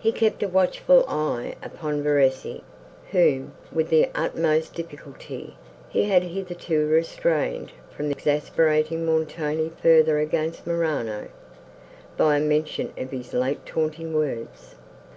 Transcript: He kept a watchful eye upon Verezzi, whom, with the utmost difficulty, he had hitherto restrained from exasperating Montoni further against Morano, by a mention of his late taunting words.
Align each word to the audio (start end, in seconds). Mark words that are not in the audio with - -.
He 0.00 0.10
kept 0.10 0.42
a 0.42 0.48
watchful 0.48 1.04
eye 1.08 1.54
upon 1.62 2.02
Verezzi, 2.02 2.64
whom, 3.12 3.54
with 3.70 3.90
the 3.90 4.08
utmost 4.12 4.74
difficulty, 4.74 5.56
he 5.88 6.06
had 6.06 6.24
hitherto 6.24 6.84
restrained 6.88 7.70
from 7.88 8.10
exasperating 8.10 9.06
Montoni 9.06 9.70
further 9.80 10.18
against 10.18 10.66
Morano, 10.66 11.28
by 12.16 12.38
a 12.38 12.40
mention 12.40 12.92
of 12.98 13.12
his 13.12 13.32
late 13.34 13.64
taunting 13.64 14.12
words. 14.14 14.74